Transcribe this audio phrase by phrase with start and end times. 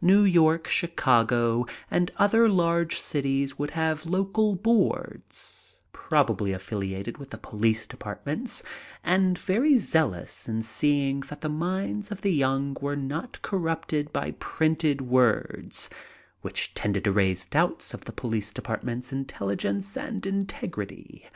[0.00, 7.36] New York, Chicago and other large cities would have local boards, probably affiliated with the
[7.36, 8.62] poZice departments
[9.04, 14.30] and very zealous in seeing that the minds of the young were not corrupted by
[14.40, 15.90] printed words
[16.40, 21.26] which tended to raise doubts of the police departments* intelligence and integrity.